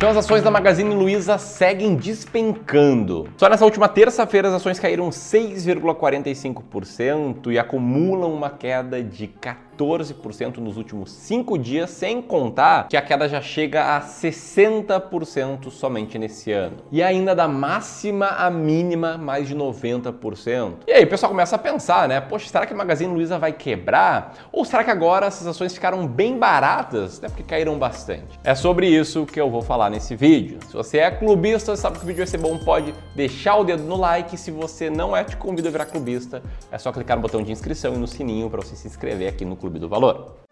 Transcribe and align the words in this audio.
Então 0.00 0.08
as 0.08 0.16
ações 0.16 0.42
da 0.42 0.50
Magazine 0.50 0.94
Luiza 0.94 1.36
seguem 1.36 1.94
despencando. 1.94 3.28
Só 3.36 3.50
nessa 3.50 3.66
última 3.66 3.86
terça-feira 3.86 4.48
as 4.48 4.54
ações 4.54 4.78
caíram 4.78 5.10
6,45% 5.10 7.52
e 7.52 7.58
acumulam 7.58 8.32
uma 8.32 8.48
queda 8.48 9.04
de 9.04 9.26
14 9.26 9.68
14% 9.80 10.58
nos 10.58 10.76
últimos 10.76 11.10
5 11.10 11.58
dias, 11.58 11.90
sem 11.90 12.20
contar 12.20 12.88
que 12.88 12.96
a 12.96 13.02
queda 13.02 13.28
já 13.28 13.40
chega 13.40 13.96
a 13.96 14.02
60% 14.02 15.70
somente 15.70 16.18
nesse 16.18 16.52
ano. 16.52 16.76
E 16.92 17.02
ainda 17.02 17.34
da 17.34 17.48
máxima 17.48 18.26
à 18.26 18.50
mínima, 18.50 19.16
mais 19.16 19.48
de 19.48 19.56
90%. 19.56 20.72
E 20.86 20.92
aí 20.92 21.04
o 21.04 21.08
pessoal 21.08 21.30
começa 21.30 21.56
a 21.56 21.58
pensar, 21.58 22.08
né? 22.08 22.20
Poxa, 22.20 22.48
será 22.48 22.66
que 22.66 22.74
a 22.74 22.76
Magazine 22.76 23.12
Luiza 23.12 23.38
vai 23.38 23.52
quebrar? 23.52 24.34
Ou 24.52 24.64
será 24.64 24.84
que 24.84 24.90
agora 24.90 25.26
essas 25.26 25.46
ações 25.46 25.72
ficaram 25.72 26.06
bem 26.06 26.38
baratas, 26.38 27.20
né? 27.20 27.28
Porque 27.28 27.42
caíram 27.42 27.78
bastante. 27.78 28.38
É 28.44 28.54
sobre 28.54 28.86
isso 28.86 29.24
que 29.24 29.40
eu 29.40 29.50
vou 29.50 29.62
falar 29.62 29.89
nesse 29.90 30.14
vídeo. 30.14 30.58
Se 30.68 30.74
você 30.74 30.98
é 30.98 31.10
clubista, 31.10 31.74
sabe 31.76 31.98
que 31.98 32.04
o 32.04 32.06
vídeo 32.06 32.18
vai 32.18 32.26
ser 32.26 32.38
bom, 32.38 32.56
pode 32.58 32.94
deixar 33.16 33.56
o 33.56 33.64
dedo 33.64 33.82
no 33.82 33.96
like. 33.96 34.36
Se 34.36 34.50
você 34.50 34.88
não 34.88 35.16
é, 35.16 35.24
te 35.24 35.36
convido 35.36 35.68
a 35.68 35.70
virar 35.70 35.86
clubista. 35.86 36.42
É 36.70 36.78
só 36.78 36.92
clicar 36.92 37.16
no 37.16 37.22
botão 37.22 37.42
de 37.42 37.50
inscrição 37.50 37.94
e 37.94 37.98
no 37.98 38.06
sininho 38.06 38.48
para 38.48 38.62
você 38.62 38.76
se 38.76 38.86
inscrever 38.86 39.28
aqui 39.28 39.44
no 39.44 39.56
Clube 39.56 39.70
Clube 39.70 39.78
do 39.78 39.88
Valor. 39.88 40.49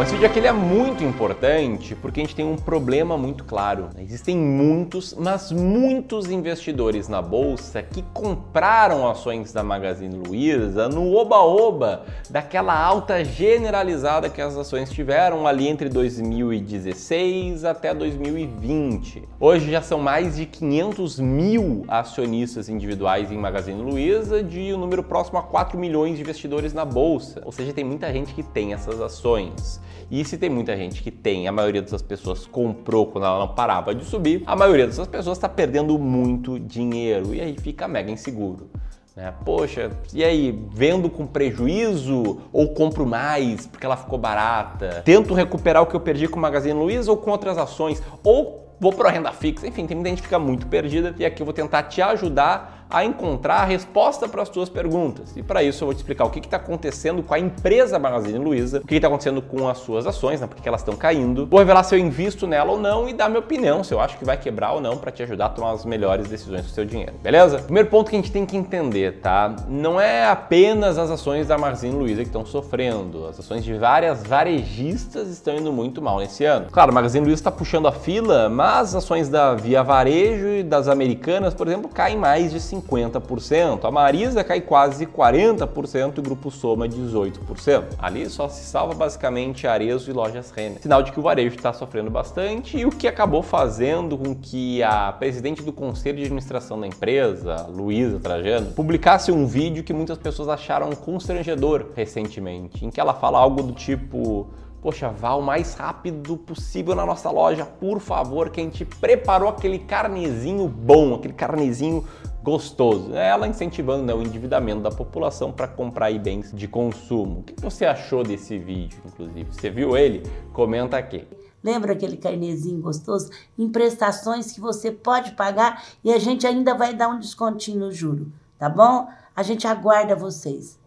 Bom, 0.00 0.04
esse 0.04 0.12
vídeo 0.12 0.26
aqui 0.26 0.40
é 0.40 0.50
muito 0.50 1.04
importante 1.04 1.94
porque 1.94 2.20
a 2.20 2.24
gente 2.24 2.34
tem 2.34 2.42
um 2.42 2.56
problema 2.56 3.18
muito 3.18 3.44
claro. 3.44 3.90
Existem 3.98 4.34
muitos, 4.34 5.12
mas 5.12 5.52
muitos 5.52 6.30
investidores 6.30 7.06
na 7.06 7.20
bolsa 7.20 7.82
que 7.82 8.00
compraram 8.14 9.06
ações 9.10 9.52
da 9.52 9.62
Magazine 9.62 10.16
Luiza 10.26 10.88
no 10.88 11.12
oba-oba 11.12 12.06
daquela 12.30 12.74
alta 12.82 13.22
generalizada 13.22 14.30
que 14.30 14.40
as 14.40 14.56
ações 14.56 14.90
tiveram 14.90 15.46
ali 15.46 15.68
entre 15.68 15.90
2016 15.90 17.66
até 17.66 17.92
2020. 17.92 19.28
Hoje 19.38 19.70
já 19.70 19.82
são 19.82 19.98
mais 19.98 20.36
de 20.36 20.46
500 20.46 21.20
mil 21.20 21.84
acionistas 21.86 22.70
individuais 22.70 23.30
em 23.30 23.36
Magazine 23.36 23.82
Luiza, 23.82 24.42
de 24.42 24.72
um 24.72 24.78
número 24.78 25.02
próximo 25.02 25.38
a 25.38 25.42
4 25.42 25.78
milhões 25.78 26.16
de 26.16 26.22
investidores 26.22 26.72
na 26.72 26.86
bolsa. 26.86 27.42
Ou 27.44 27.52
seja, 27.52 27.74
tem 27.74 27.84
muita 27.84 28.10
gente 28.10 28.32
que 28.32 28.42
tem 28.42 28.72
essas 28.72 28.98
ações. 28.98 29.78
E 30.10 30.24
se 30.24 30.38
tem 30.38 30.50
muita 30.50 30.76
gente 30.76 31.02
que 31.02 31.10
tem, 31.10 31.48
a 31.48 31.52
maioria 31.52 31.82
dessas 31.82 32.02
pessoas 32.02 32.46
comprou 32.46 33.06
quando 33.06 33.24
ela 33.26 33.38
não 33.38 33.48
parava 33.48 33.94
de 33.94 34.04
subir, 34.04 34.42
a 34.46 34.54
maioria 34.54 34.86
dessas 34.86 35.06
pessoas 35.06 35.38
está 35.38 35.48
perdendo 35.48 35.98
muito 35.98 36.58
dinheiro 36.58 37.34
e 37.34 37.40
aí 37.40 37.56
fica 37.58 37.88
mega 37.88 38.10
inseguro. 38.10 38.70
Né? 39.16 39.34
Poxa, 39.44 39.90
e 40.14 40.22
aí, 40.22 40.58
vendo 40.72 41.10
com 41.10 41.26
prejuízo 41.26 42.38
ou 42.52 42.68
compro 42.68 43.04
mais 43.04 43.66
porque 43.66 43.84
ela 43.84 43.96
ficou 43.96 44.18
barata? 44.18 45.02
Tento 45.04 45.34
recuperar 45.34 45.82
o 45.82 45.86
que 45.86 45.94
eu 45.94 46.00
perdi 46.00 46.28
com 46.28 46.38
o 46.38 46.42
Magazine 46.42 46.78
Luiza 46.78 47.10
ou 47.10 47.16
com 47.16 47.30
outras 47.30 47.58
ações? 47.58 48.02
Ou 48.22 48.74
vou 48.80 48.92
para 48.92 49.10
renda 49.10 49.32
fixa? 49.32 49.66
Enfim, 49.66 49.86
tem 49.86 49.94
muita 49.96 50.10
gente 50.10 50.18
que 50.22 50.28
fica 50.28 50.38
muito 50.38 50.66
perdida 50.66 51.14
e 51.18 51.24
aqui 51.24 51.42
eu 51.42 51.44
vou 51.44 51.52
tentar 51.52 51.82
te 51.84 52.00
ajudar 52.00 52.79
a 52.90 53.04
encontrar 53.04 53.60
a 53.60 53.64
resposta 53.64 54.28
para 54.28 54.42
as 54.42 54.48
suas 54.48 54.68
perguntas. 54.68 55.36
E 55.36 55.42
para 55.42 55.62
isso 55.62 55.84
eu 55.84 55.86
vou 55.86 55.94
te 55.94 55.98
explicar 55.98 56.24
o 56.24 56.30
que 56.30 56.40
está 56.40 56.56
acontecendo 56.56 57.22
com 57.22 57.32
a 57.32 57.38
empresa 57.38 57.98
Magazine 57.98 58.38
Luiza, 58.38 58.80
o 58.82 58.86
que 58.86 58.96
está 58.96 59.08
acontecendo 59.08 59.40
com 59.40 59.68
as 59.68 59.78
suas 59.78 60.06
ações, 60.06 60.40
né, 60.40 60.46
porque 60.46 60.68
elas 60.68 60.80
estão 60.80 60.96
caindo. 60.96 61.46
Vou 61.46 61.58
revelar 61.58 61.84
se 61.84 61.94
eu 61.94 61.98
invisto 61.98 62.46
nela 62.46 62.72
ou 62.72 62.78
não 62.78 63.08
e 63.08 63.12
dar 63.12 63.28
minha 63.28 63.40
opinião, 63.40 63.84
se 63.84 63.94
eu 63.94 64.00
acho 64.00 64.18
que 64.18 64.24
vai 64.24 64.36
quebrar 64.36 64.72
ou 64.72 64.80
não, 64.80 64.96
para 64.96 65.10
te 65.10 65.22
ajudar 65.22 65.46
a 65.46 65.48
tomar 65.50 65.72
as 65.72 65.84
melhores 65.84 66.28
decisões 66.28 66.62
com 66.62 66.68
o 66.68 66.74
seu 66.74 66.84
dinheiro, 66.84 67.12
beleza? 67.22 67.58
Primeiro 67.58 67.88
ponto 67.88 68.10
que 68.10 68.16
a 68.16 68.18
gente 68.18 68.32
tem 68.32 68.44
que 68.44 68.56
entender, 68.56 69.20
tá? 69.20 69.54
Não 69.68 70.00
é 70.00 70.26
apenas 70.26 70.98
as 70.98 71.10
ações 71.10 71.46
da 71.46 71.56
Magazine 71.56 71.94
Luiza 71.94 72.22
que 72.22 72.28
estão 72.28 72.44
sofrendo, 72.44 73.26
as 73.26 73.38
ações 73.38 73.62
de 73.64 73.74
várias 73.74 74.22
varejistas 74.22 75.28
estão 75.28 75.56
indo 75.56 75.72
muito 75.72 76.02
mal 76.02 76.18
nesse 76.18 76.44
ano. 76.44 76.66
Claro, 76.70 76.90
a 76.90 76.94
Magazine 76.94 77.24
Luiza 77.24 77.40
está 77.40 77.50
puxando 77.50 77.86
a 77.86 77.92
fila, 77.92 78.48
mas 78.48 78.90
as 78.90 78.96
ações 78.96 79.28
da 79.28 79.54
Via 79.54 79.82
Varejo 79.82 80.48
e 80.48 80.62
das 80.62 80.88
americanas, 80.88 81.54
por 81.54 81.66
exemplo, 81.66 81.88
caem 81.88 82.16
mais 82.16 82.50
de 82.50 82.58
50%. 82.58 82.79
50%. 82.80 83.84
A 83.84 83.90
Marisa 83.90 84.42
cai 84.42 84.60
quase 84.60 85.06
40% 85.06 86.16
e 86.16 86.20
o 86.20 86.22
Grupo 86.22 86.50
Soma 86.50 86.88
18%. 86.88 87.84
Ali 87.98 88.28
só 88.28 88.48
se 88.48 88.64
salva 88.64 88.94
basicamente 88.94 89.66
Arezo 89.66 90.10
e 90.10 90.12
Lojas 90.12 90.50
Renner. 90.50 90.80
Sinal 90.80 91.02
de 91.02 91.12
que 91.12 91.20
o 91.20 91.22
varejo 91.22 91.56
está 91.56 91.72
sofrendo 91.72 92.10
bastante 92.10 92.78
e 92.78 92.84
o 92.84 92.90
que 92.90 93.06
acabou 93.06 93.42
fazendo 93.42 94.16
com 94.16 94.34
que 94.34 94.82
a 94.82 95.12
presidente 95.12 95.62
do 95.62 95.72
conselho 95.72 96.18
de 96.18 96.24
administração 96.24 96.80
da 96.80 96.86
empresa, 96.86 97.66
Luísa 97.68 98.18
Trajano, 98.18 98.72
publicasse 98.72 99.30
um 99.30 99.46
vídeo 99.46 99.84
que 99.84 99.92
muitas 99.92 100.18
pessoas 100.18 100.48
acharam 100.48 100.90
constrangedor 100.92 101.86
recentemente, 101.94 102.84
em 102.84 102.90
que 102.90 103.00
ela 103.00 103.14
fala 103.14 103.38
algo 103.38 103.62
do 103.62 103.72
tipo 103.72 104.48
Poxa, 104.82 105.10
vá 105.10 105.34
o 105.34 105.42
mais 105.42 105.74
rápido 105.74 106.38
possível 106.38 106.94
na 106.94 107.04
nossa 107.04 107.30
loja, 107.30 107.66
por 107.66 108.00
favor, 108.00 108.48
que 108.48 108.62
a 108.62 108.64
gente 108.64 108.82
preparou 108.82 109.50
aquele 109.50 109.78
carnezinho 109.78 110.66
bom, 110.66 111.14
aquele 111.14 111.34
carnezinho 111.34 112.02
gostoso. 112.42 113.14
É 113.14 113.28
ela 113.28 113.46
incentivando 113.46 114.04
né, 114.04 114.14
o 114.14 114.22
endividamento 114.22 114.80
da 114.80 114.90
população 114.90 115.52
para 115.52 115.68
comprar 115.68 116.12
bens 116.18 116.52
de 116.52 116.66
consumo. 116.66 117.40
O 117.40 117.42
que 117.42 117.60
você 117.60 117.84
achou 117.84 118.22
desse 118.22 118.58
vídeo, 118.58 119.00
inclusive? 119.06 119.52
Você 119.52 119.70
viu 119.70 119.96
ele? 119.96 120.22
Comenta 120.52 120.96
aqui. 120.96 121.26
Lembra 121.62 121.92
aquele 121.92 122.16
carnezinho 122.16 122.80
gostoso? 122.80 123.30
Em 123.58 123.68
prestações 123.68 124.52
que 124.52 124.60
você 124.60 124.90
pode 124.90 125.32
pagar 125.32 125.84
e 126.02 126.12
a 126.12 126.18
gente 126.18 126.46
ainda 126.46 126.74
vai 126.74 126.94
dar 126.94 127.08
um 127.08 127.18
descontinho 127.18 127.80
no 127.80 127.92
juro, 127.92 128.32
tá 128.58 128.68
bom? 128.68 129.08
A 129.36 129.42
gente 129.42 129.66
aguarda 129.66 130.16
vocês. 130.16 130.78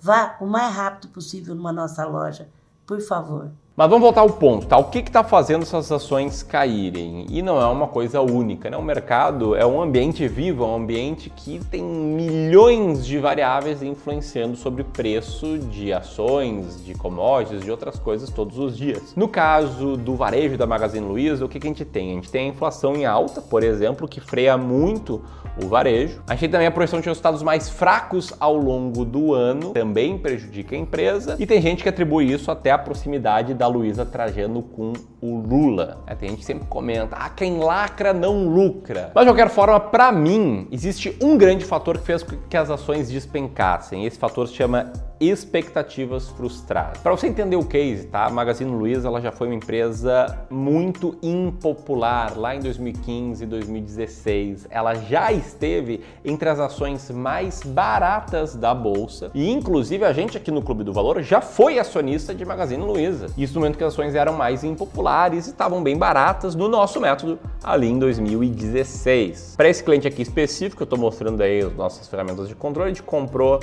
Vá 0.00 0.36
o 0.40 0.46
mais 0.46 0.72
rápido 0.74 1.08
possível 1.08 1.54
numa 1.54 1.72
nossa 1.72 2.06
loja 2.06 2.48
por 2.90 3.00
favor. 3.00 3.52
Mas 3.80 3.88
vamos 3.88 4.02
voltar 4.02 4.20
ao 4.20 4.28
ponto, 4.28 4.66
tá? 4.66 4.76
O 4.76 4.84
que 4.84 4.98
está 4.98 5.24
fazendo 5.24 5.62
essas 5.62 5.90
ações 5.90 6.42
caírem? 6.42 7.24
E 7.30 7.40
não 7.40 7.58
é 7.58 7.64
uma 7.64 7.86
coisa 7.86 8.20
única, 8.20 8.68
né? 8.68 8.76
O 8.76 8.82
mercado 8.82 9.56
é 9.56 9.64
um 9.64 9.80
ambiente 9.80 10.28
vivo, 10.28 10.64
é 10.64 10.66
um 10.66 10.76
ambiente 10.76 11.30
que 11.30 11.58
tem 11.70 11.82
milhões 11.82 13.06
de 13.06 13.16
variáveis 13.16 13.82
influenciando 13.82 14.54
sobre 14.54 14.82
o 14.82 14.84
preço 14.84 15.56
de 15.56 15.94
ações, 15.94 16.84
de 16.84 16.92
commodities, 16.92 17.64
de 17.64 17.70
outras 17.70 17.98
coisas 17.98 18.28
todos 18.28 18.58
os 18.58 18.76
dias. 18.76 19.14
No 19.16 19.26
caso 19.26 19.96
do 19.96 20.14
varejo 20.14 20.58
da 20.58 20.66
Magazine 20.66 21.06
Luiza, 21.06 21.46
o 21.46 21.48
que, 21.48 21.58
que 21.58 21.66
a 21.66 21.70
gente 21.70 21.86
tem? 21.86 22.10
A 22.10 22.14
gente 22.16 22.30
tem 22.30 22.48
a 22.48 22.52
inflação 22.52 22.94
em 22.94 23.06
alta, 23.06 23.40
por 23.40 23.62
exemplo, 23.62 24.06
que 24.06 24.20
freia 24.20 24.58
muito 24.58 25.22
o 25.56 25.66
varejo. 25.66 26.20
A 26.26 26.32
gente 26.32 26.40
tem 26.40 26.50
também 26.50 26.66
a 26.66 26.70
projeção 26.70 27.00
de 27.00 27.06
resultados 27.06 27.42
mais 27.42 27.70
fracos 27.70 28.32
ao 28.38 28.56
longo 28.56 29.06
do 29.06 29.32
ano, 29.32 29.70
também 29.70 30.18
prejudica 30.18 30.76
a 30.76 30.78
empresa. 30.78 31.36
E 31.38 31.46
tem 31.46 31.62
gente 31.62 31.82
que 31.82 31.88
atribui 31.88 32.30
isso 32.30 32.50
até 32.50 32.70
a 32.70 32.78
proximidade 32.78 33.54
da 33.54 33.69
Luísa 33.70 34.04
Trajano 34.04 34.62
com 34.62 34.92
o 35.20 35.38
Lula. 35.40 36.02
É, 36.06 36.14
tem 36.14 36.30
gente 36.30 36.40
que 36.40 36.44
sempre 36.44 36.66
comenta, 36.66 37.16
ah, 37.16 37.30
quem 37.30 37.58
lacra 37.58 38.12
não 38.12 38.46
lucra. 38.48 39.12
Mas 39.14 39.24
de 39.24 39.30
qualquer 39.30 39.48
forma, 39.48 39.78
para 39.78 40.12
mim, 40.12 40.68
existe 40.70 41.16
um 41.22 41.38
grande 41.38 41.64
fator 41.64 41.98
que 41.98 42.04
fez 42.04 42.22
que 42.48 42.56
as 42.56 42.70
ações 42.70 43.10
despencassem. 43.10 44.04
Esse 44.04 44.18
fator 44.18 44.46
se 44.46 44.54
chama 44.54 44.92
expectativas 45.20 46.28
frustradas. 46.30 46.98
Para 47.02 47.12
você 47.12 47.26
entender 47.26 47.56
o 47.56 47.64
case, 47.64 48.06
tá? 48.06 48.24
A 48.24 48.30
Magazine 48.30 48.70
Luiza 48.70 49.06
ela 49.06 49.20
já 49.20 49.30
foi 49.30 49.48
uma 49.48 49.54
empresa 49.54 50.46
muito 50.48 51.16
impopular 51.22 52.38
lá 52.38 52.56
em 52.56 52.60
2015 52.60 53.44
e 53.44 53.46
2016. 53.46 54.66
Ela 54.70 54.94
já 54.94 55.30
esteve 55.30 56.00
entre 56.24 56.48
as 56.48 56.58
ações 56.58 57.10
mais 57.10 57.62
baratas 57.62 58.54
da 58.54 58.74
bolsa 58.74 59.30
e 59.34 59.50
inclusive 59.50 60.04
a 60.04 60.12
gente 60.12 60.38
aqui 60.38 60.50
no 60.50 60.62
Clube 60.62 60.84
do 60.84 60.92
Valor 60.92 61.22
já 61.22 61.40
foi 61.40 61.78
acionista 61.78 62.34
de 62.34 62.44
Magazine 62.44 62.82
Luiza. 62.82 63.26
Isso 63.36 63.54
no 63.54 63.60
momento 63.60 63.76
que 63.76 63.84
as 63.84 63.92
ações 63.92 64.14
eram 64.14 64.32
mais 64.32 64.64
impopulares 64.64 65.46
e 65.46 65.50
estavam 65.50 65.82
bem 65.82 65.98
baratas 65.98 66.54
no 66.54 66.66
nosso 66.66 66.98
método 66.98 67.38
ali 67.62 67.88
em 67.88 67.98
2016. 67.98 69.54
Para 69.56 69.68
esse 69.68 69.84
cliente 69.84 70.08
aqui 70.08 70.22
específico, 70.22 70.82
eu 70.82 70.84
estou 70.84 70.98
mostrando 70.98 71.42
aí 71.42 71.60
as 71.60 71.74
nossas 71.74 72.08
ferramentas 72.08 72.48
de 72.48 72.54
controle, 72.54 72.90
a 72.90 72.94
gente 72.94 73.02
comprou 73.02 73.60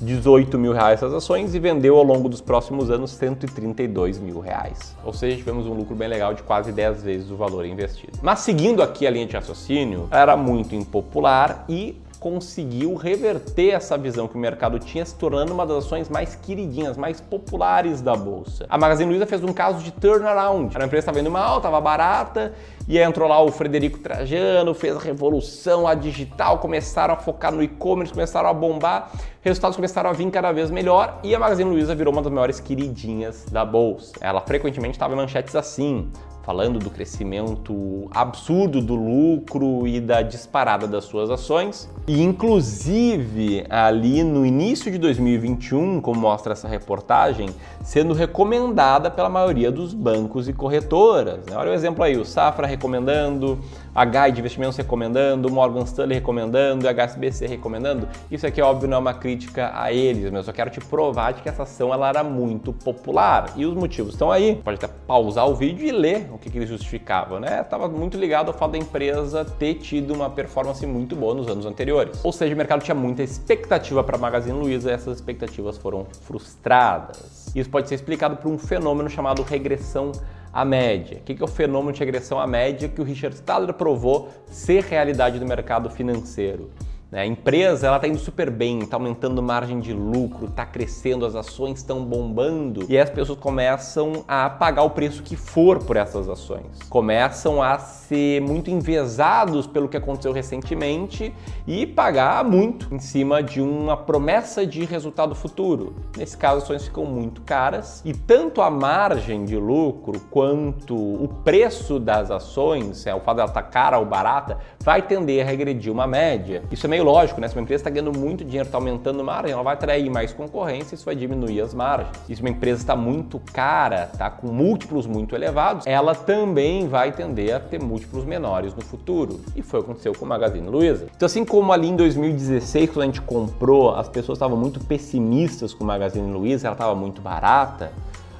18 0.00 0.58
mil 0.58 0.72
reais 0.72 0.94
essas 0.94 1.12
ações 1.12 1.54
e 1.54 1.58
vendeu 1.58 1.96
ao 1.96 2.04
longo 2.04 2.28
dos 2.28 2.40
próximos 2.40 2.90
anos 2.90 3.10
132 3.12 4.18
mil 4.18 4.40
reais. 4.40 4.96
Ou 5.04 5.12
seja, 5.12 5.36
tivemos 5.36 5.66
um 5.66 5.72
lucro 5.72 5.94
bem 5.94 6.08
legal 6.08 6.34
de 6.34 6.42
quase 6.42 6.72
10 6.72 7.02
vezes 7.02 7.30
o 7.30 7.36
valor 7.36 7.64
investido. 7.64 8.18
Mas 8.22 8.40
seguindo 8.40 8.82
aqui 8.82 9.06
a 9.06 9.10
linha 9.10 9.26
de 9.26 9.34
raciocínio, 9.34 10.08
era 10.10 10.36
muito 10.36 10.74
impopular 10.74 11.64
e 11.68 11.96
conseguiu 12.18 12.94
reverter 12.94 13.70
essa 13.70 13.96
visão 13.96 14.26
que 14.26 14.34
o 14.34 14.38
mercado 14.38 14.78
tinha, 14.78 15.04
se 15.04 15.14
tornando 15.14 15.52
uma 15.52 15.66
das 15.66 15.84
ações 15.84 16.08
mais 16.08 16.34
queridinhas, 16.34 16.96
mais 16.96 17.20
populares 17.20 18.00
da 18.00 18.16
bolsa. 18.16 18.66
A 18.68 18.78
Magazine 18.78 19.08
Luiza 19.10 19.26
fez 19.26 19.44
um 19.44 19.52
caso 19.52 19.82
de 19.82 19.92
turnaround. 19.92 20.76
A 20.76 20.84
empresa 20.84 21.02
estava 21.02 21.20
indo 21.20 21.30
mal, 21.30 21.58
estava 21.58 21.80
barata 21.80 22.52
E 22.88 22.96
aí 22.96 23.04
entrou 23.04 23.28
lá 23.28 23.42
o 23.42 23.50
Frederico 23.50 23.98
Trajano, 23.98 24.72
fez 24.72 24.94
a 24.94 25.00
revolução, 25.00 25.88
a 25.88 25.94
digital, 25.94 26.58
começaram 26.58 27.14
a 27.14 27.16
focar 27.16 27.52
no 27.52 27.60
e-commerce, 27.60 28.12
começaram 28.12 28.48
a 28.48 28.54
bombar, 28.54 29.10
resultados 29.42 29.74
começaram 29.74 30.08
a 30.08 30.12
vir 30.12 30.30
cada 30.30 30.52
vez 30.52 30.70
melhor 30.70 31.18
e 31.24 31.34
a 31.34 31.38
Magazine 31.38 31.68
Luiza 31.68 31.96
virou 31.96 32.12
uma 32.12 32.22
das 32.22 32.32
maiores 32.32 32.60
queridinhas 32.60 33.44
da 33.50 33.64
bolsa. 33.64 34.12
Ela 34.20 34.40
frequentemente 34.40 34.92
estava 34.92 35.14
em 35.14 35.16
manchetes 35.16 35.56
assim: 35.56 36.08
falando 36.46 36.78
do 36.78 36.88
crescimento 36.90 38.08
absurdo 38.14 38.80
do 38.80 38.94
lucro 38.94 39.84
e 39.84 40.00
da 40.00 40.22
disparada 40.22 40.86
das 40.86 41.04
suas 41.04 41.28
ações. 41.28 41.90
E 42.06 42.22
inclusive 42.22 43.66
ali 43.68 44.22
no 44.22 44.46
início 44.46 44.88
de 44.88 44.96
2021, 44.96 46.00
como 46.00 46.20
mostra 46.20 46.52
essa 46.52 46.68
reportagem, 46.68 47.48
sendo 47.82 48.14
recomendada 48.14 49.10
pela 49.10 49.28
maioria 49.28 49.72
dos 49.72 49.92
bancos 49.92 50.48
e 50.48 50.52
corretoras. 50.52 51.44
Né? 51.46 51.56
Olha 51.56 51.72
o 51.72 51.74
exemplo 51.74 52.04
aí, 52.04 52.16
o 52.16 52.24
Safra 52.24 52.68
recomendando, 52.76 53.58
a 53.94 54.04
GAI 54.04 54.30
de 54.30 54.40
investimentos 54.40 54.76
recomendando, 54.76 55.50
Morgan 55.50 55.82
Stanley 55.82 56.14
recomendando, 56.14 56.86
HSBC 56.86 57.46
recomendando. 57.46 58.08
Isso 58.30 58.46
aqui, 58.46 58.60
óbvio, 58.60 58.88
não 58.88 58.98
é 58.98 59.00
uma 59.00 59.14
crítica 59.14 59.72
a 59.74 59.92
eles, 59.92 60.24
mas 60.24 60.34
eu 60.34 60.42
só 60.44 60.52
quero 60.52 60.70
te 60.70 60.80
provar 60.80 61.32
de 61.32 61.42
que 61.42 61.48
essa 61.48 61.64
ação 61.64 61.92
ela 61.92 62.08
era 62.08 62.22
muito 62.22 62.72
popular. 62.72 63.52
E 63.56 63.64
os 63.64 63.74
motivos 63.74 64.12
estão 64.12 64.30
aí. 64.30 64.60
Pode 64.62 64.76
até 64.76 64.88
pausar 65.06 65.48
o 65.48 65.54
vídeo 65.54 65.86
e 65.86 65.90
ler 65.90 66.28
o 66.32 66.38
que, 66.38 66.50
que 66.50 66.58
eles 66.58 66.68
justificavam, 66.68 67.40
né? 67.40 67.62
Estava 67.62 67.88
muito 67.88 68.16
ligado 68.18 68.48
ao 68.48 68.54
fato 68.54 68.72
da 68.72 68.78
empresa 68.78 69.44
ter 69.44 69.74
tido 69.74 70.12
uma 70.12 70.28
performance 70.28 70.86
muito 70.86 71.16
boa 71.16 71.34
nos 71.34 71.48
anos 71.48 71.66
anteriores. 71.66 72.20
Ou 72.22 72.32
seja, 72.32 72.54
o 72.54 72.56
mercado 72.56 72.82
tinha 72.82 72.94
muita 72.94 73.22
expectativa 73.22 74.04
para 74.04 74.16
a 74.16 74.20
Magazine 74.20 74.58
Luiza 74.58 74.90
e 74.90 74.92
essas 74.92 75.16
expectativas 75.16 75.78
foram 75.78 76.06
frustradas. 76.22 77.50
Isso 77.54 77.70
pode 77.70 77.88
ser 77.88 77.94
explicado 77.94 78.36
por 78.36 78.50
um 78.50 78.58
fenômeno 78.58 79.08
chamado 79.08 79.42
regressão 79.42 80.12
à 80.56 80.64
média. 80.64 81.18
O 81.18 81.20
que 81.20 81.38
é 81.38 81.44
o 81.44 81.46
fenômeno 81.46 81.92
de 81.92 82.00
regressão 82.00 82.40
à 82.40 82.46
média 82.46 82.88
que 82.88 82.98
o 82.98 83.04
Richard 83.04 83.36
Stadler 83.36 83.74
provou 83.74 84.30
ser 84.46 84.82
realidade 84.82 85.38
do 85.38 85.44
mercado 85.44 85.90
financeiro? 85.90 86.70
Né? 87.10 87.20
A 87.20 87.26
empresa 87.26 87.86
ela 87.86 87.96
está 87.96 88.08
indo 88.08 88.18
super 88.18 88.50
bem, 88.50 88.80
está 88.80 88.96
aumentando 88.96 89.42
margem 89.42 89.78
de 89.78 89.92
lucro, 89.92 90.46
está 90.46 90.66
crescendo, 90.66 91.24
as 91.24 91.34
ações 91.34 91.78
estão 91.78 92.04
bombando 92.04 92.84
e 92.88 92.98
as 92.98 93.08
pessoas 93.08 93.38
começam 93.38 94.24
a 94.26 94.50
pagar 94.50 94.82
o 94.82 94.90
preço 94.90 95.22
que 95.22 95.36
for 95.36 95.78
por 95.78 95.96
essas 95.96 96.28
ações. 96.28 96.82
Começam 96.88 97.62
a 97.62 97.78
ser 97.78 98.40
muito 98.40 98.70
enviesados 98.70 99.66
pelo 99.66 99.88
que 99.88 99.96
aconteceu 99.96 100.32
recentemente 100.32 101.32
e 101.66 101.86
pagar 101.86 102.44
muito 102.44 102.92
em 102.94 102.98
cima 102.98 103.42
de 103.42 103.60
uma 103.60 103.96
promessa 103.96 104.66
de 104.66 104.84
resultado 104.84 105.34
futuro. 105.34 105.94
Nesse 106.16 106.36
caso, 106.36 106.58
as 106.58 106.62
ações 106.64 106.84
ficam 106.84 107.04
muito 107.04 107.40
caras 107.42 108.02
e 108.04 108.12
tanto 108.12 108.60
a 108.60 108.70
margem 108.70 109.44
de 109.44 109.56
lucro 109.56 110.20
quanto 110.30 110.96
o 110.96 111.28
preço 111.44 112.00
das 112.00 112.30
ações, 112.30 113.06
é, 113.06 113.14
o 113.14 113.20
fato 113.20 113.36
dela 113.36 113.48
estar 113.48 113.62
tá 113.62 113.68
cara 113.68 113.98
ou 113.98 114.04
barata, 114.04 114.58
vai 114.80 115.02
tender 115.02 115.44
a 115.44 115.48
regredir 115.48 115.92
uma 115.92 116.06
média. 116.06 116.62
Isso 116.70 116.86
é 116.86 116.95
meio 116.96 117.04
lógico, 117.04 117.40
né? 117.40 117.48
Se 117.48 117.54
uma 117.54 117.62
empresa 117.62 117.82
está 117.82 117.90
ganhando 117.90 118.18
muito 118.18 118.42
dinheiro, 118.42 118.66
está 118.66 118.78
aumentando 118.78 119.22
margem, 119.22 119.52
ela 119.52 119.62
vai 119.62 119.74
atrair 119.74 120.08
mais 120.08 120.32
concorrência, 120.32 120.94
isso 120.94 121.04
vai 121.04 121.14
diminuir 121.14 121.60
as 121.60 121.74
margens. 121.74 122.10
E 122.28 122.34
se 122.34 122.40
uma 122.40 122.48
empresa 122.48 122.80
está 122.80 122.96
muito 122.96 123.38
cara, 123.52 124.08
está 124.12 124.30
com 124.30 124.46
múltiplos 124.48 125.06
muito 125.06 125.34
elevados, 125.34 125.86
ela 125.86 126.14
também 126.14 126.88
vai 126.88 127.12
tender 127.12 127.54
a 127.54 127.60
ter 127.60 127.80
múltiplos 127.80 128.24
menores 128.24 128.74
no 128.74 128.82
futuro. 128.82 129.40
E 129.54 129.60
foi 129.60 129.80
o 129.80 129.82
que 129.82 129.90
aconteceu 129.90 130.14
com 130.14 130.24
o 130.24 130.28
Magazine 130.28 130.66
Luiza. 130.66 131.06
Então, 131.14 131.26
assim 131.26 131.44
como 131.44 131.72
ali 131.72 131.88
em 131.88 131.96
2016, 131.96 132.90
quando 132.90 133.02
a 133.02 133.06
gente 133.06 133.20
comprou, 133.20 133.94
as 133.94 134.08
pessoas 134.08 134.36
estavam 134.36 134.56
muito 134.56 134.80
pessimistas 134.80 135.74
com 135.74 135.84
o 135.84 135.86
Magazine 135.86 136.32
Luiza, 136.32 136.66
ela 136.68 136.74
estava 136.74 136.94
muito 136.94 137.20
barata. 137.20 137.92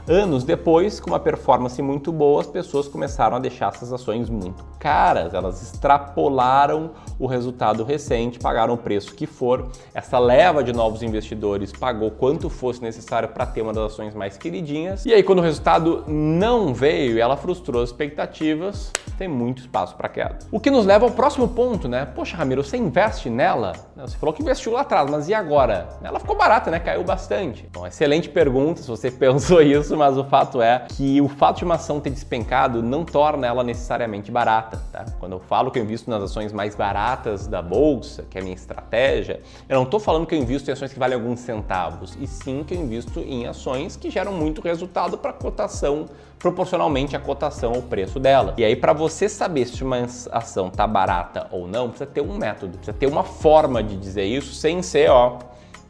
Anos 0.08 0.44
depois, 0.44 1.00
com 1.00 1.10
uma 1.10 1.18
performance 1.18 1.82
muito 1.82 2.12
boa, 2.12 2.40
as 2.40 2.46
pessoas 2.46 2.86
começaram 2.86 3.36
a 3.36 3.40
deixar 3.40 3.72
essas 3.74 3.92
ações 3.92 4.30
muito 4.30 4.64
caras. 4.78 5.34
Elas 5.34 5.60
extrapolaram 5.60 6.92
o 7.18 7.26
resultado 7.26 7.82
recente, 7.82 8.38
pagaram 8.38 8.74
o 8.74 8.78
preço 8.78 9.16
que 9.16 9.26
for. 9.26 9.66
Essa 9.92 10.20
leva 10.20 10.62
de 10.62 10.72
novos 10.72 11.02
investidores 11.02 11.72
pagou 11.72 12.12
quanto 12.12 12.48
fosse 12.48 12.80
necessário 12.80 13.30
para 13.30 13.44
ter 13.46 13.62
uma 13.62 13.72
das 13.72 13.92
ações 13.92 14.14
mais 14.14 14.36
queridinhas. 14.36 15.04
E 15.04 15.12
aí, 15.12 15.24
quando 15.24 15.40
o 15.40 15.42
resultado 15.42 16.04
não 16.06 16.72
veio 16.72 17.16
e 17.16 17.20
ela 17.20 17.36
frustrou 17.36 17.82
as 17.82 17.88
expectativas, 17.88 18.92
tem 19.18 19.26
muito 19.26 19.62
espaço 19.62 19.96
para 19.96 20.08
queda. 20.08 20.38
O 20.52 20.60
que 20.60 20.70
nos 20.70 20.86
leva 20.86 21.04
ao 21.04 21.10
próximo 21.10 21.48
ponto, 21.48 21.88
né? 21.88 22.06
Poxa, 22.06 22.36
Ramiro, 22.36 22.62
você 22.62 22.76
investe 22.76 23.28
nela? 23.28 23.72
Você 23.96 24.16
falou 24.16 24.32
que 24.32 24.42
investiu 24.42 24.70
lá 24.70 24.82
atrás, 24.82 25.10
mas 25.10 25.28
e 25.28 25.34
agora? 25.34 25.88
Ela 26.00 26.20
ficou 26.20 26.36
barata, 26.36 26.70
né? 26.70 26.78
Caiu 26.78 27.02
bastante. 27.02 27.68
Bom, 27.72 27.84
excelente 27.84 28.28
pergunta 28.28 28.82
se 28.82 28.88
você 28.88 29.10
pensou 29.26 29.60
isso 29.60 29.95
mas 29.96 30.16
o 30.16 30.24
fato 30.24 30.60
é 30.60 30.86
que 30.88 31.20
o 31.20 31.28
fato 31.28 31.58
de 31.58 31.64
uma 31.64 31.74
ação 31.74 32.00
ter 32.00 32.10
despencado 32.10 32.82
não 32.82 33.04
torna 33.04 33.46
ela 33.46 33.64
necessariamente 33.64 34.30
barata. 34.30 34.80
Tá? 34.92 35.04
Quando 35.18 35.32
eu 35.32 35.40
falo 35.40 35.70
que 35.70 35.78
eu 35.78 35.82
invisto 35.82 36.10
nas 36.10 36.22
ações 36.22 36.52
mais 36.52 36.74
baratas 36.74 37.46
da 37.46 37.62
bolsa, 37.62 38.24
que 38.28 38.38
é 38.38 38.40
a 38.40 38.44
minha 38.44 38.54
estratégia, 38.54 39.40
eu 39.68 39.76
não 39.76 39.84
estou 39.84 39.98
falando 39.98 40.26
que 40.26 40.34
eu 40.34 40.38
invisto 40.38 40.70
em 40.70 40.72
ações 40.72 40.92
que 40.92 40.98
valem 40.98 41.14
alguns 41.14 41.40
centavos, 41.40 42.16
e 42.20 42.26
sim 42.26 42.62
que 42.64 42.74
eu 42.74 42.78
invisto 42.78 43.20
em 43.20 43.46
ações 43.46 43.96
que 43.96 44.10
geram 44.10 44.32
muito 44.32 44.60
resultado 44.60 45.18
para 45.18 45.30
a 45.30 45.34
cotação, 45.34 46.06
proporcionalmente 46.38 47.16
à 47.16 47.18
cotação 47.18 47.74
ao 47.74 47.82
preço 47.82 48.20
dela. 48.20 48.54
E 48.56 48.64
aí, 48.64 48.76
para 48.76 48.92
você 48.92 49.28
saber 49.28 49.66
se 49.66 49.82
uma 49.82 49.98
ação 50.30 50.68
está 50.68 50.86
barata 50.86 51.48
ou 51.50 51.66
não, 51.66 51.88
precisa 51.88 52.10
ter 52.10 52.20
um 52.20 52.36
método, 52.36 52.76
precisa 52.76 52.96
ter 52.96 53.06
uma 53.06 53.24
forma 53.24 53.82
de 53.82 53.96
dizer 53.96 54.24
isso 54.24 54.52
sem 54.54 54.82
ser, 54.82 55.10
ó 55.10 55.38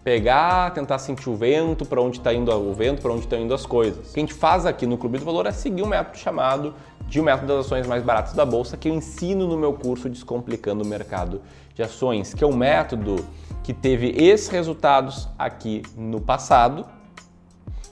pegar, 0.07 0.73
tentar 0.73 1.01
sentir 1.01 1.29
o 1.29 1.35
vento, 1.35 1.85
para 1.85 2.01
onde 2.01 2.19
está 2.19 2.33
indo 2.33 2.53
o 2.53 2.73
vento, 2.73 3.03
para 3.03 3.11
onde 3.11 3.23
estão 3.23 3.41
indo 3.41 3.53
as 3.53 3.67
coisas. 3.67 4.11
O 4.11 4.15
que 4.15 4.21
a 4.21 4.23
gente 4.23 4.35
faz 4.35 4.65
aqui 4.65 4.87
no 4.87 4.97
Clube 4.97 5.19
do 5.19 5.25
Valor 5.25 5.47
é 5.47 5.51
seguir 5.51 5.83
um 5.83 5.89
método 5.89 6.17
chamado 6.17 6.75
de 7.09 7.21
um 7.21 7.25
método 7.25 7.49
das 7.49 7.67
ações 7.67 7.89
mais 7.89 8.05
baratas 8.05 8.33
da 8.33 8.47
bolsa 8.47 8.77
que 8.77 8.89
eu 8.89 8.95
ensino 8.95 9.49
no 9.49 9.59
meu 9.59 9.73
curso 9.73 10.09
Descomplicando 10.09 10.85
o 10.85 10.87
Mercado 10.87 11.43
de 11.75 11.83
Ações, 11.83 12.33
que 12.33 12.45
é 12.45 12.47
um 12.47 12.55
método 12.55 13.17
que 13.65 13.75
teve 13.75 14.15
esses 14.17 14.47
resultados 14.47 15.29
aqui 15.37 15.83
no 15.97 16.21
passado 16.21 16.87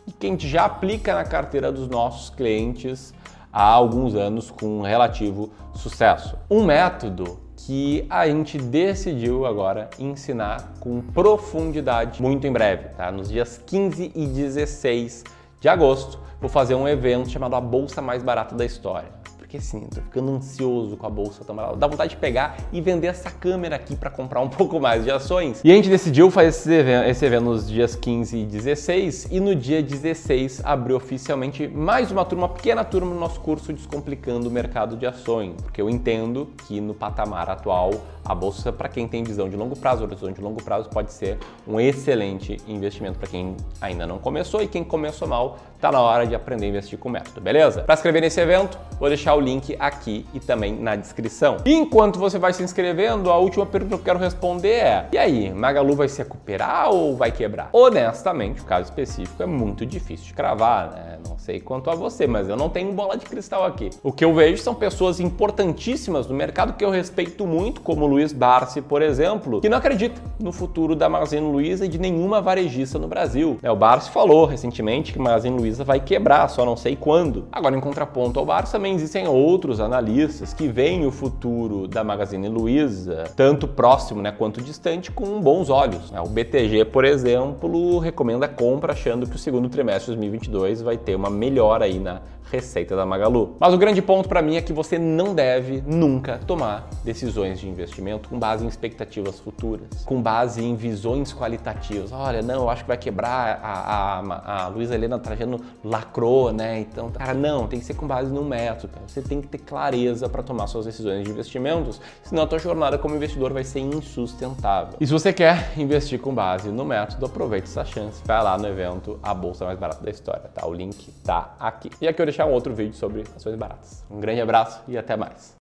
e 0.07 0.13
que 0.13 0.29
a 0.29 0.31
gente 0.31 0.47
já 0.47 0.67
aplica 0.67 1.17
na 1.17 1.25
carteira 1.25 1.73
dos 1.73 1.89
nossos 1.89 2.31
clientes 2.31 3.13
há 3.53 3.65
alguns 3.65 4.15
anos 4.15 4.53
com 4.53 4.83
relativo 4.83 5.51
sucesso. 5.75 6.39
Um 6.49 6.65
método 6.65 7.41
que 7.67 8.05
a 8.11 8.27
gente 8.27 8.59
decidiu 8.59 9.47
agora 9.47 9.89
ensinar 9.99 10.75
com 10.81 11.01
profundidade 11.01 12.21
muito 12.21 12.47
em 12.47 12.53
breve, 12.53 12.91
tá? 12.91 13.11
Nos 13.11 13.31
dias 13.31 13.59
15 13.67 14.13
e 14.15 14.27
16 14.27 15.25
de 15.61 15.69
agosto, 15.69 16.19
vou 16.41 16.51
fazer 16.51 16.75
um 16.75 16.87
evento 16.87 17.31
chamado 17.31 17.57
A 17.57 17.61
Bolsa 17.61 18.03
Mais 18.03 18.23
Barata 18.23 18.55
da 18.55 18.67
História 18.67 19.24
porque 19.59 19.87
tô 19.95 20.01
ficando 20.01 20.33
ansioso 20.33 20.97
com 20.97 21.07
a 21.07 21.11
bolsa 21.11 21.45
barata. 21.53 21.77
Dá 21.77 21.87
vontade 21.87 22.11
de 22.11 22.17
pegar 22.17 22.57
e 22.73 22.81
vender 22.81 23.09
essa 23.09 23.31
câmera 23.31 23.77
aqui 23.77 23.95
para 23.95 24.11
comprar 24.11 24.41
um 24.41 24.49
pouco 24.51 24.81
mais 24.81 25.05
de 25.05 25.11
ações. 25.11 25.61
E 25.63 25.71
a 25.71 25.75
gente 25.75 25.89
decidiu 25.89 26.31
fazer 26.31 26.49
esse 26.49 26.73
evento, 26.73 27.09
esse 27.09 27.25
evento 27.25 27.45
nos 27.45 27.69
dias 27.69 27.95
15 27.95 28.37
e 28.37 28.45
16 28.45 29.29
e 29.31 29.41
no 29.41 29.55
dia 29.55 29.83
16 29.83 30.63
abriu 30.65 30.97
oficialmente 30.97 31.69
mais 31.69 32.11
uma 32.11 32.25
turma, 32.25 32.47
uma 32.47 32.53
pequena 32.53 32.85
turma 32.85 33.13
no 33.13 33.21
nosso 33.21 33.41
curso 33.41 33.73
Descomplicando 33.73 34.49
o 34.49 34.51
Mercado 34.51 34.97
de 34.97 35.07
Ações, 35.07 35.55
porque 35.63 35.81
eu 35.81 35.89
entendo 35.89 36.49
que 36.67 36.81
no 36.81 36.95
patamar 36.95 37.49
atual 37.49 37.93
a 38.25 38.35
bolsa 38.35 38.73
para 38.73 38.89
quem 38.89 39.07
tem 39.07 39.23
visão 39.23 39.49
de 39.49 39.57
longo 39.57 39.77
prazo, 39.77 40.03
horizonte 40.05 40.37
de 40.37 40.43
longo 40.43 40.63
prazo 40.63 40.89
pode 40.89 41.13
ser 41.13 41.39
um 41.67 41.79
excelente 41.79 42.57
investimento 42.67 43.19
para 43.19 43.29
quem 43.29 43.57
ainda 43.81 44.07
não 44.07 44.19
começou 44.19 44.63
e 44.63 44.69
quem 44.69 44.83
começou 44.83 45.29
mal, 45.29 45.59
tá 45.81 45.93
na 45.93 46.01
hora 46.01 46.27
de 46.27 46.35
aprender 46.35 46.67
a 46.67 46.69
investir 46.71 46.99
com 46.99 47.11
método, 47.11 47.41
beleza? 47.41 47.83
Para 47.83 47.95
inscrever 47.95 48.23
nesse 48.23 48.41
evento, 48.41 48.79
vou 48.99 49.09
deixar 49.09 49.35
o 49.35 49.41
link 49.45 49.77
aqui 49.79 50.27
e 50.35 50.41
também 50.41 50.75
na 50.75 50.97
descrição. 50.97 51.59
E 51.65 51.73
enquanto 51.73 52.19
você 52.19 52.39
vai 52.39 52.53
se 52.53 52.63
inscrevendo, 52.63 53.31
a 53.31 53.39
última 53.39 53.67
pergunta 53.67 53.97
que 53.97 54.01
eu 54.01 54.05
quero 54.05 54.19
responder 54.19 54.69
é: 54.69 55.09
e 55.13 55.19
aí, 55.19 55.53
Magalu 55.53 55.95
vai 55.95 56.09
se 56.09 56.19
recuperar 56.19 56.91
ou 56.91 57.17
vai 57.17 57.31
quebrar? 57.31 57.69
Honestamente, 57.73 58.61
o 58.61 58.65
caso 58.65 58.85
específico 58.85 59.43
é 59.43 59.47
muito 59.47 59.85
difícil 59.87 60.27
de 60.27 60.35
cravar, 60.35 60.91
né? 60.91 61.19
Não 61.29 61.39
sei 61.39 61.61
quanto 61.61 61.91
a 61.91 61.95
você, 61.95 62.27
mas 62.27 62.49
eu 62.49 62.57
não 62.57 62.69
tenho 62.69 62.93
bola 62.93 63.17
de 63.17 63.27
cristal 63.27 63.65
aqui. 63.65 63.91
O 64.03 64.13
que 64.13 64.25
eu 64.25 64.35
vejo 64.35 64.63
são 64.63 64.75
pessoas 64.75 65.21
importantíssimas 65.21 66.27
no 66.27 66.35
mercado 66.35 66.75
que 66.75 66.85
eu 66.85 66.91
respeito 66.91 67.47
muito, 67.47 67.81
como 67.81 68.07
Luiz 68.07 68.33
Barsi, 68.33 68.81
por 68.81 69.03
exemplo, 69.03 69.61
que 69.61 69.69
não 69.69 69.79
acredita 69.79 70.21
no 70.39 70.53
futuro 70.53 70.95
da 70.95 71.09
Magazine 71.09 71.47
Luiza 71.47 71.85
e 71.85 71.89
de 71.89 71.99
nenhuma 71.99 72.41
varejista 72.41 72.99
no 72.99 73.09
Brasil. 73.09 73.59
É, 73.63 73.71
o 73.71 73.77
Barsi 73.77 74.11
falou 74.11 74.47
recentemente 74.47 75.13
que 75.13 75.19
Magazine 75.19 75.57
Luiza 75.57 75.85
vai 75.85 76.01
quebrar, 76.01 76.49
só 76.49 76.65
não 76.65 76.77
sei 76.77 76.97
quando. 76.97 77.47
Agora, 77.53 77.77
em 77.77 77.81
contraponto 77.81 78.39
ao 78.39 78.47
Barsi, 78.47 78.73
também 78.73 78.95
existem 78.95 79.27
outros 79.35 79.81
analistas 79.81 80.53
que 80.53 80.69
veem 80.69 81.07
o 81.07 81.11
futuro 81.11 81.89
da 81.89 82.05
Magazine 82.05 82.49
Luiza, 82.49 83.25
tanto 83.37 83.67
próximo 83.67 84.23
né, 84.23 84.33
quanto 84.33 84.61
distante, 84.63 85.11
com 85.11 85.41
bons 85.41 85.69
olhos. 85.69 86.11
Né? 86.11 86.21
O 86.21 86.29
BTG, 86.29 86.87
por 86.87 87.05
exemplo, 87.05 87.99
recomenda 87.99 88.49
compra 88.49 88.93
achando 88.93 89.27
que 89.27 89.37
o 89.37 89.39
segundo 89.39 89.69
trimestre 89.69 90.13
de 90.13 90.19
2022 90.19 90.83
vai 90.83 90.97
ter 90.97 91.15
uma 91.15 91.31
melhora 91.31 91.85
aí 91.85 91.99
na 91.99 92.21
receita 92.51 92.95
da 92.95 93.05
Magalu. 93.05 93.57
Mas 93.59 93.75
o 93.75 93.79
grande 93.79 94.01
ponto 94.01 94.29
para 94.29 94.41
mim 94.41 94.57
é 94.57 94.63
que 94.63 94.73
você 94.73 94.99
não 94.99 95.35
deve 95.35 95.83
nunca 95.87 96.39
tomar 96.39 96.89
decisões 97.03 97.59
de 97.59 97.69
investimento 97.69 98.29
com 98.29 98.39
base 98.39 98.65
em 98.65 98.69
expectativas 98.69 99.41
futuras, 99.41 100.05
com 100.05 100.21
base 100.21 100.63
em 100.63 100.77
visões 100.77 101.33
qualitativas. 101.33 102.13
Olha, 102.13 102.43
não, 102.43 102.63
eu 102.63 102.71
acho 102.71 102.83
que 102.83 102.89
vai 102.89 102.97
quebrar 102.97 103.61
a, 103.63 104.21
a, 104.21 104.65
a 104.65 104.69
Luísa 104.69 104.95
Helena 104.95 105.19
Trajano 105.19 105.61
lacrou, 105.83 106.53
né? 106.53 106.81
Então, 106.81 107.11
cara, 107.11 107.35
não, 107.35 107.67
tem 107.67 107.81
que 107.81 107.85
ser 107.85 107.95
com 107.95 108.07
base 108.07 108.33
no 108.33 108.45
método. 108.45 108.93
Você 109.15 109.23
tem 109.23 109.41
que 109.41 109.47
ter 109.47 109.59
clareza 109.59 110.29
para 110.29 110.43
tomar 110.43 110.67
suas 110.67 110.87
decisões 110.87 111.23
de 111.23 111.31
investimentos, 111.31 112.01
senão 112.25 112.43
a 112.43 112.47
tua 112.49 112.59
jornada 112.59 112.99
como 112.99 113.15
investidor 113.15 113.53
vai 113.53 113.63
ser 113.63 113.79
insustentável. 113.79 114.97
E 115.01 115.07
se 115.07 115.13
você 115.13 115.33
quer 115.33 115.73
investir 115.77 116.19
com 116.19 116.35
base 116.35 116.69
no 116.69 116.85
método, 116.85 117.27
aproveite 117.27 117.69
essa 117.69 117.85
chance, 117.85 118.21
vai 118.25 118.43
lá 118.43 118.59
no 118.59 118.67
evento 118.67 119.21
A 119.23 119.33
Bolsa 119.33 119.67
Mais 119.67 119.79
Barata 119.79 120.03
da 120.03 120.11
História, 120.11 120.51
tá? 120.53 120.67
O 120.67 120.75
link 120.75 121.13
tá 121.23 121.55
aqui. 121.61 121.91
E 122.01 122.09
aqui 122.09 122.21
eu 122.21 122.25
vou 122.25 122.27
deixar 122.27 122.47
um 122.47 122.53
outro 122.53 122.75
vídeo 122.75 122.95
sobre 122.95 123.23
ações 123.37 123.55
baratas. 123.55 124.05
Um 124.11 124.19
grande 124.19 124.41
abraço 124.41 124.83
e 124.89 124.99
até 124.99 125.17
mais. 125.17 125.53